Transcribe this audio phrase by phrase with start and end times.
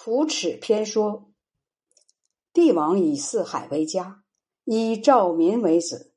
[0.00, 1.28] 扶持篇说：
[2.52, 4.22] 帝王以四海为家，
[4.62, 6.14] 以兆民为子。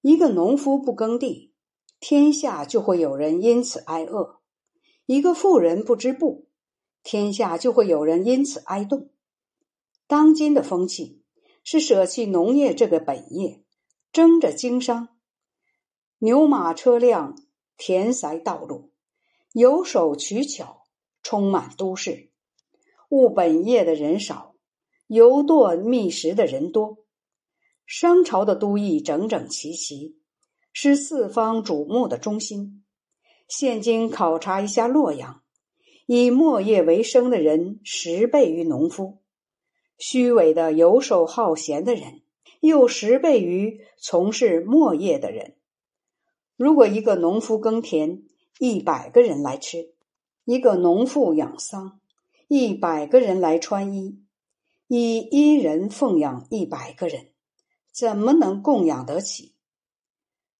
[0.00, 1.52] 一个农夫不耕地，
[1.98, 4.38] 天下就会有人因此挨饿；
[5.06, 6.46] 一个富人不织布，
[7.02, 9.10] 天下就会有人因此挨冻。
[10.06, 11.24] 当今的风气
[11.64, 13.64] 是舍弃农业这个本业，
[14.12, 15.08] 争着经商，
[16.18, 17.36] 牛马车辆
[17.76, 18.92] 填塞道路，
[19.52, 20.84] 游手取巧，
[21.24, 22.29] 充满都市。
[23.10, 24.54] 务本业的人少，
[25.08, 26.98] 游堕觅食的人多。
[27.84, 30.16] 商朝的都邑整整齐齐，
[30.72, 32.84] 是四方瞩目的中心。
[33.48, 35.42] 现今考察一下洛阳，
[36.06, 39.18] 以墨业为生的人十倍于农夫，
[39.98, 42.22] 虚伪的游手好闲的人
[42.60, 45.56] 又十倍于从事墨业的人。
[46.56, 48.22] 如果一个农夫耕田，
[48.60, 49.94] 一百个人来吃；
[50.44, 51.98] 一个农妇养桑。
[52.52, 54.24] 一百个人来穿衣，
[54.88, 57.28] 以一人奉养一百个人，
[57.92, 59.54] 怎么能供养得起？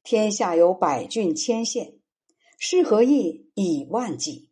[0.04, 1.98] 天下有百郡千县，
[2.56, 4.50] 是何意以万计？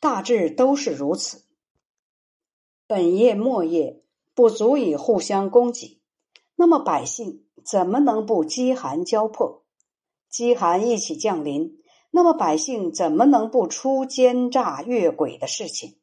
[0.00, 1.44] 大致都是如此。
[2.88, 4.02] 本业末业
[4.34, 6.02] 不足以互相供给，
[6.56, 9.64] 那么百姓怎么能不饥寒交迫？
[10.28, 11.80] 饥寒一起降临，
[12.10, 16.00] 那么百姓怎么能不出奸诈越轨的事情？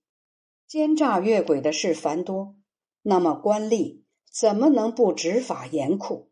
[0.69, 2.55] 奸诈越轨的事繁多，
[3.01, 6.29] 那么官吏怎么能不执法严酷？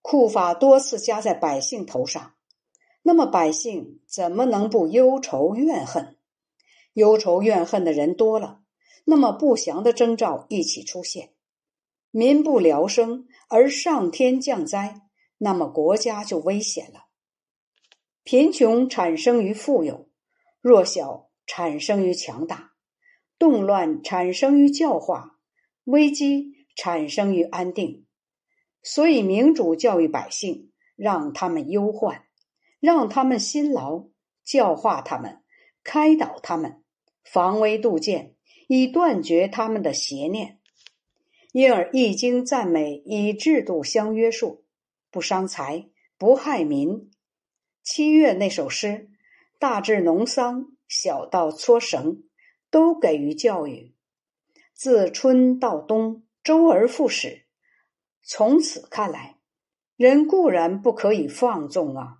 [0.00, 2.34] 酷法多次加在百姓头上，
[3.02, 6.16] 那么百姓怎么能不忧愁怨恨？
[6.92, 8.60] 忧愁怨恨的人多了，
[9.04, 11.32] 那么不祥的征兆一起出现，
[12.12, 15.00] 民不聊生而上天降灾，
[15.38, 17.06] 那么国家就危险了。
[18.22, 20.08] 贫穷产生于富有，
[20.60, 22.67] 弱小产生于强大。
[23.38, 25.38] 动乱产生于教化，
[25.84, 28.04] 危机产生于安定。
[28.82, 32.24] 所以，民主教育百姓，让他们忧患，
[32.80, 34.06] 让他们辛劳，
[34.44, 35.42] 教化他们，
[35.84, 36.82] 开导他们，
[37.24, 38.34] 防微杜渐，
[38.66, 40.58] 以断绝他们的邪念。
[41.52, 44.64] 因而，《易经》赞美以制度相约束，
[45.10, 47.10] 不伤财，不害民。
[47.82, 49.08] 七月那首诗，
[49.58, 52.24] 大至农桑，小到搓绳。
[52.70, 53.94] 都给予教育，
[54.74, 57.46] 自春到冬，周而复始。
[58.22, 59.38] 从此看来，
[59.96, 62.18] 人固然不可以放纵啊。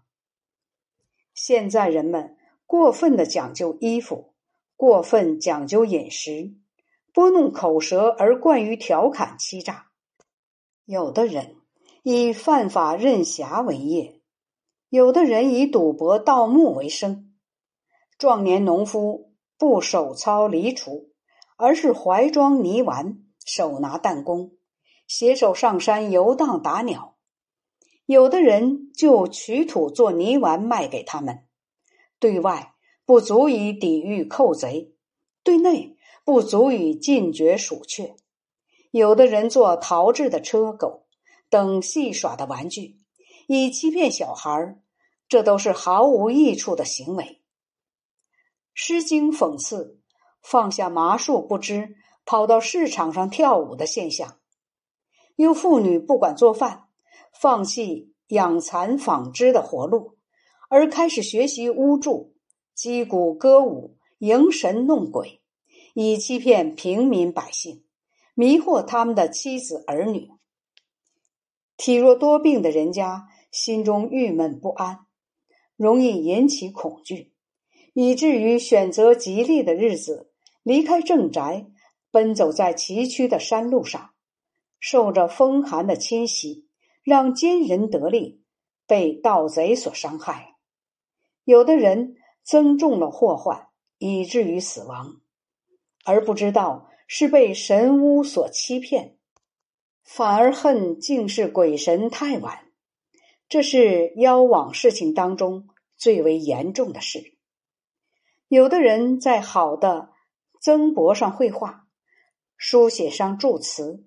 [1.35, 4.33] 现在人们过分的讲究衣服，
[4.75, 6.55] 过分讲究饮食，
[7.13, 9.89] 拨弄口舌而惯于调侃欺诈。
[10.87, 11.57] 有的人
[12.03, 14.23] 以犯法任侠为业，
[14.89, 17.35] 有的人以赌博盗墓为生。
[18.17, 19.28] 壮年农夫。
[19.59, 21.09] 不手操犁锄，
[21.57, 24.53] 而是怀装泥丸，手拿弹弓，
[25.09, 27.17] 携手上山游荡打鸟。
[28.07, 31.45] 有的人就取土做泥丸卖给他们，
[32.21, 32.73] 对外
[33.05, 34.95] 不足以抵御寇贼，
[35.43, 38.15] 对内不足以禁绝鼠雀。
[38.93, 41.07] 有的人做陶制的车狗
[41.51, 42.99] 等戏耍的玩具，
[43.49, 44.79] 以欺骗小孩
[45.29, 47.25] 这都是毫无益处的行为。
[48.81, 49.99] 《诗经》讽刺
[50.41, 54.39] 放下麻树不知，跑到市场上跳舞的现象；
[55.35, 56.85] 又妇女不管做饭，
[57.33, 60.17] 放弃养蚕纺织的活路，
[60.69, 62.37] 而开始学习巫祝、
[62.73, 65.41] 击鼓歌舞、迎神弄鬼，
[65.95, 67.83] 以欺骗平民百姓，
[68.35, 70.31] 迷惑他们的妻子儿女。
[71.77, 75.01] 体弱多病的人家心中郁闷不安，
[75.75, 77.33] 容易引起恐惧。
[77.95, 80.31] 以至于选择吉利的日子，
[80.63, 81.67] 离开正宅，
[82.11, 84.11] 奔走在崎岖的山路上，
[84.81, 86.69] 受着风寒的侵袭，
[87.03, 88.43] 让奸人得利，
[88.87, 90.55] 被盗贼所伤害。
[91.45, 93.69] 有的人增重了祸患，
[93.99, 95.21] 以至于死亡，
[96.05, 99.17] 而不知道是被神巫所欺骗，
[100.05, 102.67] 反而恨竟是鬼神太晚。
[103.49, 107.38] 这是妖往事情当中最为严重的事。
[108.49, 110.09] 有的人在好的
[110.59, 111.83] 增帛上绘画，
[112.57, 114.03] 书写上祝词；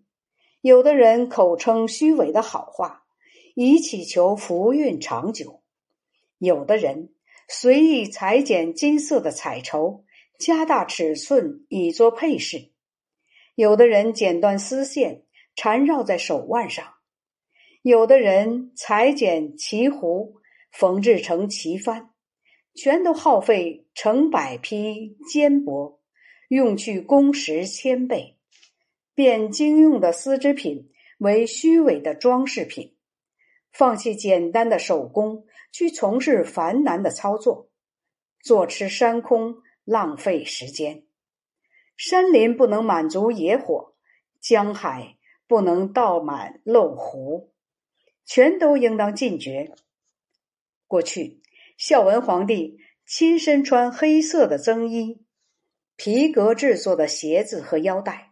[0.61, 3.03] 有的人口称虚伪的好话，
[3.53, 5.61] 以祈求福运长久；
[6.39, 7.13] 有的人
[7.47, 10.05] 随意裁剪金色的彩绸，
[10.39, 12.71] 加大尺寸以作配饰；
[13.53, 15.23] 有的人剪断丝线
[15.55, 16.83] 缠绕在手腕上；
[17.83, 20.37] 有的人裁剪旗壶，
[20.71, 22.07] 缝制成旗幡。
[22.73, 25.99] 全都耗费成百匹坚帛，
[26.47, 28.37] 用去工时千倍，
[29.13, 32.95] 变精用的丝织品为虚伪的装饰品，
[33.71, 37.69] 放弃简单的手工，去从事繁难的操作，
[38.41, 41.03] 坐吃山空，浪费时间。
[41.97, 43.95] 山林不能满足野火，
[44.39, 45.17] 江海
[45.47, 47.53] 不能倒满漏壶，
[48.25, 49.71] 全都应当禁绝。
[50.87, 51.41] 过去，
[51.77, 52.79] 孝文皇帝
[53.13, 55.25] 亲身穿黑色的僧衣、
[55.97, 58.31] 皮革制作的鞋子和腰带，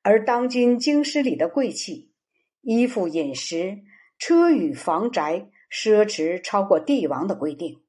[0.00, 2.12] 而当今京师里的贵气、
[2.60, 3.82] 衣服、饮食、
[4.16, 7.82] 车与房宅，奢侈超过帝王的规定，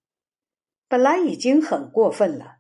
[0.88, 2.56] 本来已经很过分了。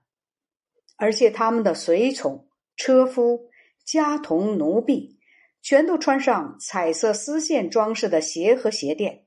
[0.95, 3.49] 而且他们的随从、车夫、
[3.83, 5.17] 家童、奴婢，
[5.63, 9.25] 全都穿上彩色丝线装饰的鞋和鞋垫，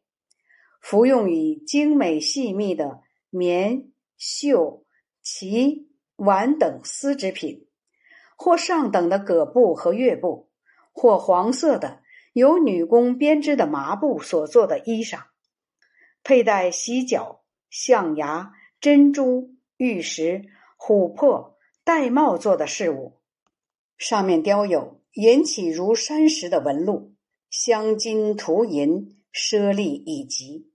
[0.81, 4.85] 服用以精美细密的棉、绣、
[5.21, 7.67] 旗、碗等丝织品，
[8.37, 10.51] 或上等的葛布和月布，
[10.93, 12.03] 或黄色的
[12.35, 15.23] 由女工编织的麻布所做的衣裳，
[16.23, 20.45] 佩戴犀角、象牙、珍珠、玉石、
[20.79, 21.57] 琥珀。
[21.83, 23.19] 玳瑁做的饰物，
[23.99, 27.17] 上面雕有引起如山石的纹路，
[27.49, 30.71] 镶金涂银，奢丽以极，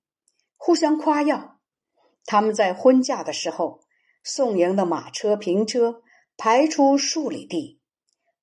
[0.57, 1.54] 互相夸耀。
[2.25, 3.81] 他们在婚嫁的时候，
[4.23, 6.01] 送迎的马车、平车
[6.35, 7.79] 排出数里地，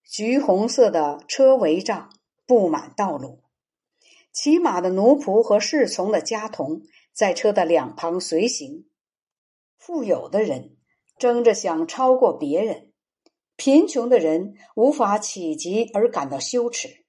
[0.05, 2.11] 橘红色的车帷帐
[2.46, 3.43] 布满道路，
[4.32, 6.82] 骑马的奴仆和侍从的家童
[7.12, 8.87] 在车的两旁随行。
[9.76, 10.76] 富有的人。
[11.19, 12.90] 争着想超过别人，
[13.55, 17.05] 贫穷的人无法企及而感到羞耻。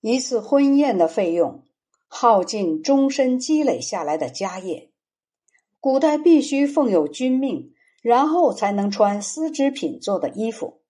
[0.00, 1.64] 一次婚宴的费用
[2.06, 4.89] 耗尽终身积累下来的家业。
[5.80, 7.72] 古代必须奉有君命，
[8.02, 10.82] 然后才能穿丝织品做的衣服。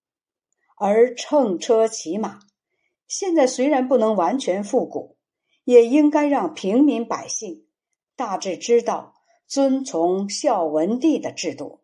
[0.77, 2.41] 而乘车骑马，
[3.07, 5.17] 现在虽然不能完全复古，
[5.65, 7.67] 也应该让平民百姓
[8.17, 9.15] 大致知道
[9.47, 11.83] 遵从孝文帝的制度。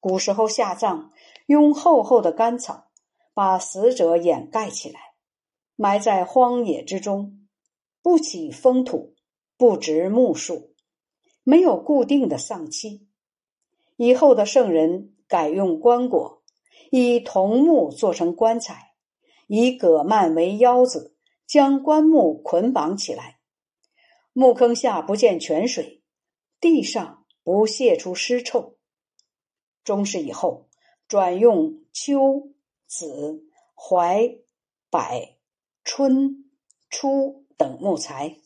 [0.00, 1.12] 古时候下葬，
[1.46, 2.90] 用厚厚的干草
[3.32, 4.98] 把死者掩盖起来，
[5.76, 7.46] 埋在荒野之中，
[8.02, 9.14] 不起封土，
[9.56, 10.74] 不植木树，
[11.50, 13.08] 没有固定的丧期。
[13.96, 16.42] 以后的圣人改用棺椁，
[16.92, 18.94] 以桐木做成棺材，
[19.48, 21.16] 以葛蔓为腰子，
[21.48, 23.40] 将棺木捆绑起来。
[24.32, 26.04] 墓坑下不见泉水，
[26.60, 28.76] 地上不泄出尸臭。
[29.82, 30.68] 中世以后，
[31.08, 32.52] 转用秋、
[32.86, 33.42] 子、
[33.74, 34.38] 槐、
[34.88, 35.00] 柏、
[35.82, 36.44] 春、
[36.88, 38.36] 初等木材，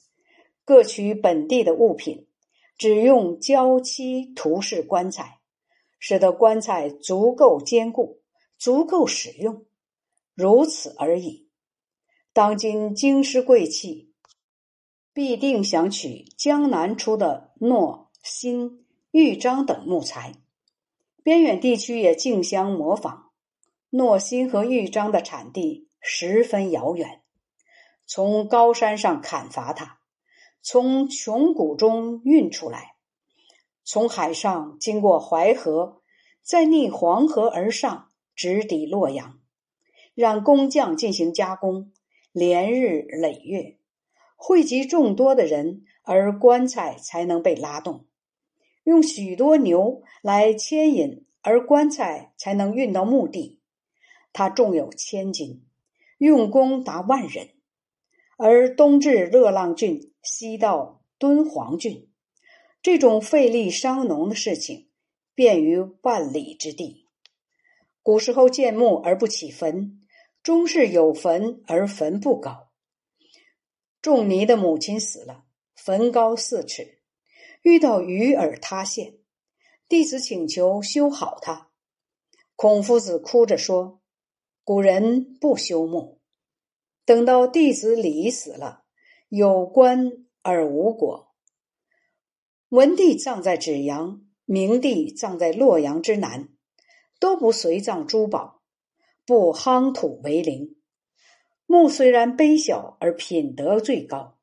[0.65, 2.27] 各取本地的物品，
[2.77, 5.41] 只用胶漆涂饰棺材，
[5.99, 8.21] 使得棺材足够坚固、
[8.59, 9.65] 足够使用，
[10.35, 11.49] 如此而已。
[12.33, 14.13] 当今京师贵气，
[15.13, 20.35] 必定想取江南出的糯、新、玉章等木材。
[21.23, 23.31] 边远地区也竞相模仿，
[23.91, 27.23] 糯新和玉章的产地十分遥远，
[28.05, 30.01] 从高山上砍伐它，
[30.67, 32.95] 从穷谷中运出来，
[33.85, 36.01] 从海上经过淮河，
[36.43, 39.39] 再逆黄河而上，直抵洛阳，
[40.15, 41.93] 让工匠进行加工，
[42.33, 43.77] 连日累月，
[44.37, 48.07] 汇集众多的人，而棺材才能被拉动。
[48.85, 53.61] 用许多牛来牵引，而棺材才能运到墓地。
[54.33, 55.67] 它重有千斤，
[56.17, 57.51] 用工达万人。
[58.39, 62.11] 而东至乐浪郡，西到敦煌郡，
[62.83, 64.89] 这种费力伤农的事情，
[65.35, 67.09] 便于万里之地。
[68.03, 70.01] 古时候建墓而不起坟，
[70.43, 72.71] 终是有坟而坟不高。
[74.03, 77.01] 仲尼的母亲死了，坟高四尺。
[77.63, 79.15] 遇到鱼饵塌陷，
[79.89, 81.71] 弟子请求修好它。
[82.57, 84.03] 孔夫子哭着说
[84.65, 86.21] ：“古人不修墓。”
[87.07, 88.84] 等到弟子李死了，
[89.29, 90.13] 有棺
[90.43, 91.35] 而无果。
[92.69, 96.49] 文帝葬在芷阳，明帝葬在洛阳之南，
[97.19, 98.63] 都不随葬珠宝，
[99.27, 100.77] 不夯土为陵。
[101.67, 104.39] 墓虽然卑小，而品德最高。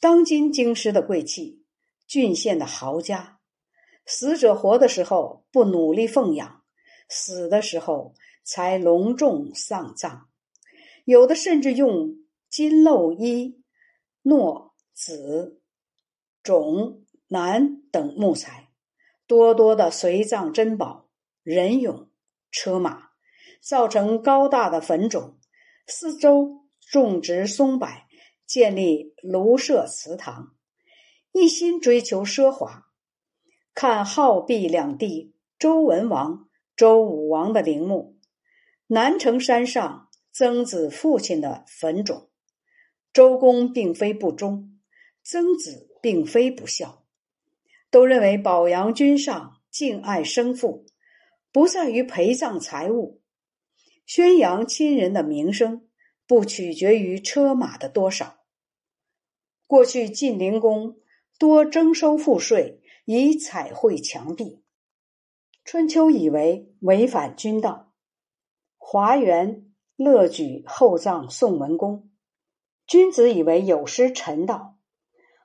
[0.00, 1.60] 当今京师的贵气。
[2.04, 3.38] 郡县的豪家，
[4.04, 6.62] 死者活的时候不努力奉养，
[7.08, 8.12] 死的时候
[8.44, 10.28] 才隆重丧葬。
[11.06, 12.18] 有的甚至用
[12.50, 13.61] 金漏衣、
[14.22, 15.60] 糯、紫、
[16.42, 18.68] 种、楠等木材，
[19.26, 21.08] 多多的随葬珍宝、
[21.42, 22.08] 人俑、
[22.50, 23.10] 车马，
[23.60, 25.38] 造成高大的坟冢，
[25.86, 27.88] 四周种植松柏，
[28.46, 30.54] 建立庐舍祠堂，
[31.32, 32.86] 一心追求奢华。
[33.74, 38.18] 看浩壁两地周文王、周武王的陵墓，
[38.86, 42.28] 南城山上曾子父亲的坟冢。
[43.12, 44.78] 周公并非不忠，
[45.22, 47.04] 曾子并非不孝，
[47.90, 50.86] 都认为保阳君上、敬爱生父，
[51.50, 53.20] 不在于陪葬财物，
[54.06, 55.88] 宣扬亲人的名声，
[56.26, 58.38] 不取决于车马的多少。
[59.66, 60.96] 过去晋灵公
[61.38, 62.78] 多征收赋税。
[63.04, 64.62] 以彩绘墙壁，
[65.64, 67.92] 春秋以为违反君道。
[68.78, 72.11] 华元乐举厚葬宋文公，
[72.86, 74.76] 君子以为有失臣道。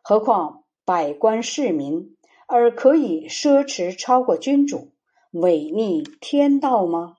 [0.01, 2.15] 何况百官市民，
[2.47, 4.93] 而可以奢侈超过君主，
[5.31, 7.17] 违逆天道吗？